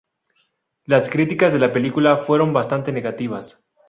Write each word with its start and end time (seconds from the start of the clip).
Las 0.85 1.09
críticas 1.09 1.53
de 1.53 1.59
la 1.59 1.71
película 1.71 2.17
fueron 2.17 2.53
bastante 2.53 2.91
negativas. 2.91 3.63